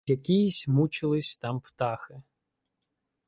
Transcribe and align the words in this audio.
Якіїсь 0.05 0.67
мучились 0.67 1.37
там 1.37 1.59
птахи 1.59 2.21